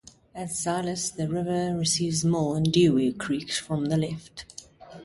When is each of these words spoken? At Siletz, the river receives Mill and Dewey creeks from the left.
At 0.33 0.47
Siletz, 0.47 1.15
the 1.15 1.27
river 1.27 1.77
receives 1.77 2.25
Mill 2.25 2.55
and 2.55 2.71
Dewey 2.73 3.13
creeks 3.13 3.59
from 3.59 3.85
the 3.85 3.97
left. 3.97 4.67